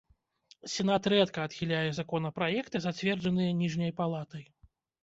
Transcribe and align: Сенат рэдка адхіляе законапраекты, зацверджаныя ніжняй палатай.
Сенат 0.75 1.09
рэдка 1.13 1.45
адхіляе 1.49 1.83
законапраекты, 1.99 2.77
зацверджаныя 2.89 3.57
ніжняй 3.63 3.97
палатай. 4.03 4.45